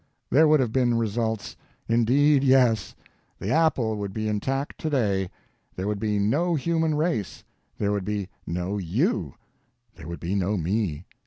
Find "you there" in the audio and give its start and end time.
8.79-10.07